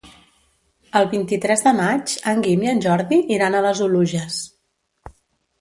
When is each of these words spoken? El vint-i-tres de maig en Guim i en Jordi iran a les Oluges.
El 0.99 1.05
vint-i-tres 1.11 1.61
de 1.67 1.73
maig 1.81 2.15
en 2.33 2.41
Guim 2.47 2.65
i 2.65 2.71
en 2.73 2.81
Jordi 2.89 3.21
iran 3.37 3.59
a 3.61 3.65
les 3.67 3.83
Oluges. 3.89 4.41